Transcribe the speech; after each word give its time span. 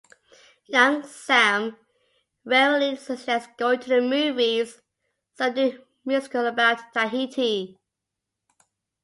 Young 0.65 1.03
Sam 1.05 1.77
wearily 2.43 2.95
suggests 2.95 3.51
going 3.55 3.81
to 3.81 3.89
the 3.89 4.01
movies- 4.01 4.81
some 5.37 5.53
new 5.53 5.79
musical 6.03 6.47
about 6.47 6.91
Tahiti. 6.91 7.77